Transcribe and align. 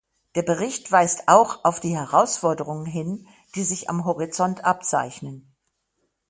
Der 0.33 0.41
Bericht 0.41 0.91
weist 0.91 1.27
auch 1.27 1.63
auf 1.63 1.79
die 1.79 1.95
Herausforderungen 1.95 2.87
hin, 2.87 3.27
die 3.53 3.63
sich 3.63 3.87
am 3.87 4.03
Horizont 4.03 4.65
abzeichnen. 4.65 5.55